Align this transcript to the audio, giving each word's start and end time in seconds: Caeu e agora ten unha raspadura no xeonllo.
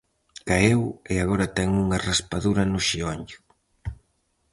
Caeu 0.47 0.81
e 1.13 1.15
agora 1.23 1.51
ten 1.57 1.69
unha 1.85 2.01
raspadura 2.07 2.63
no 2.71 2.79
xeonllo. 2.87 3.37